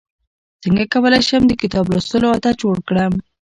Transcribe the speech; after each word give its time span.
څنګه 0.63 0.83
کولی 0.93 1.21
شم 1.27 1.43
د 1.47 1.53
کتاب 1.61 1.85
لوستلو 1.91 2.31
عادت 2.33 2.55
جوړ 2.63 2.77
کړم 2.87 3.13